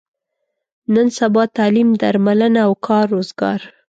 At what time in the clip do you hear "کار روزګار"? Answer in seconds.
2.87-3.59